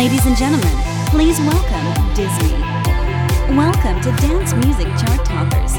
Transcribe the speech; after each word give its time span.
Ladies 0.00 0.24
and 0.24 0.34
gentlemen, 0.34 0.76
please 1.08 1.38
welcome 1.40 1.84
DisME. 2.14 2.58
Welcome 3.54 4.00
to 4.00 4.10
Dance 4.26 4.54
Music 4.54 4.86
Chart 4.96 5.22
Toppers. 5.26 5.74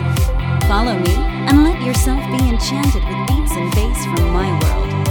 Follow 0.68 0.94
me 1.00 1.16
and 1.50 1.64
let 1.64 1.82
yourself 1.82 2.20
be 2.28 2.38
enchanted 2.48 3.04
with 3.04 3.28
beats 3.28 3.52
and 3.54 3.72
bass 3.74 4.06
from 4.06 4.30
my 4.30 4.52
world. 4.62 5.11